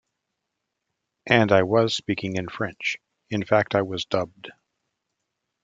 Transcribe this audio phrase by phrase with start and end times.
[1.27, 2.97] And I was speaking in French;
[3.29, 4.49] in fact I was dubbed.